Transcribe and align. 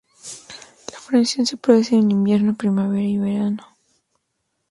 La 0.91 0.97
floración 0.97 1.45
se 1.45 1.57
produce 1.57 1.91
de 1.95 2.01
invierno, 2.01 2.55
primavera 2.55 3.03
y 3.07 3.19
verano. 3.19 3.77